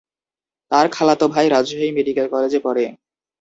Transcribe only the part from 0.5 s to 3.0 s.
তার খালাতো ভাই রাজশাহী মেডিকেল কলেজে পড়ে।